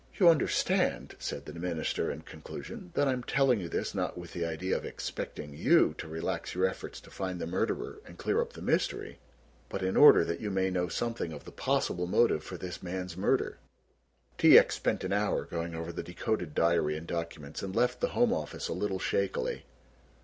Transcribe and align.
You 0.19 0.29
understand," 0.29 1.15
said 1.19 1.45
the 1.45 1.53
Minister 1.53 2.09
in 2.09 2.21
conclusion, 2.23 2.89
"that 2.95 3.07
I 3.07 3.13
am 3.13 3.21
telling 3.21 3.59
you 3.59 3.69
this, 3.69 3.93
not 3.93 4.17
with 4.17 4.33
the 4.33 4.43
idea 4.43 4.75
of 4.75 4.83
expecting 4.83 5.53
you, 5.53 5.93
to 5.99 6.07
relax 6.07 6.55
your 6.55 6.65
efforts 6.65 6.99
to 7.01 7.11
find 7.11 7.39
the 7.39 7.45
murderer 7.45 7.99
and 8.07 8.17
clear 8.17 8.41
up 8.41 8.53
the 8.53 8.63
mystery, 8.63 9.19
but 9.69 9.83
in 9.83 9.95
order 9.95 10.25
that 10.25 10.39
you 10.39 10.49
may 10.49 10.71
know 10.71 10.87
something 10.87 11.31
of 11.31 11.45
the 11.45 11.51
possible 11.51 12.07
motive 12.07 12.43
for 12.43 12.57
this 12.57 12.81
man's 12.81 13.15
murder." 13.15 13.59
T. 14.39 14.57
X. 14.57 14.73
spent 14.73 15.03
an 15.03 15.13
hour 15.13 15.45
going 15.45 15.75
over 15.75 15.91
the 15.93 16.01
decoded 16.01 16.55
diary 16.55 16.97
and 16.97 17.05
documents 17.05 17.61
and 17.61 17.75
left 17.75 18.01
the 18.01 18.07
Home 18.17 18.33
Office 18.33 18.67
a 18.69 18.73
little 18.73 18.97
shakily. 18.97 19.65